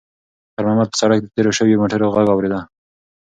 خیر 0.53 0.63
محمد 0.65 0.89
په 0.91 0.97
سړک 1.01 1.17
کې 1.21 1.25
د 1.29 1.33
تېرو 1.35 1.51
شویو 1.57 1.79
موټرو 1.81 2.13
غږ 2.15 2.27
اورېده. 2.31 2.59